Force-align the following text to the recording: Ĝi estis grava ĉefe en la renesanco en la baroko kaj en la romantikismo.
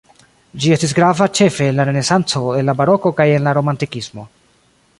Ĝi 0.61 0.71
estis 0.75 0.95
grava 0.99 1.27
ĉefe 1.39 1.67
en 1.73 1.77
la 1.79 1.85
renesanco 1.89 2.41
en 2.61 2.67
la 2.71 2.75
baroko 2.81 3.13
kaj 3.21 3.29
en 3.35 3.47
la 3.49 3.57
romantikismo. 3.59 4.27